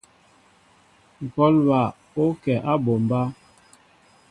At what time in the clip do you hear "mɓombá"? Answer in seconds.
2.83-3.21